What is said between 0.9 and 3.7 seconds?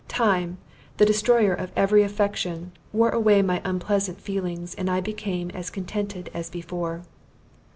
the destroyer of every affection, wore away my